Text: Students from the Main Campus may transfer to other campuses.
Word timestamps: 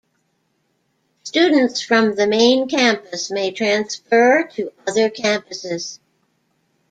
Students 1.21 1.79
from 1.79 2.15
the 2.15 2.25
Main 2.25 2.67
Campus 2.67 3.29
may 3.29 3.51
transfer 3.51 4.49
to 4.55 4.71
other 4.87 5.11
campuses. 5.11 5.99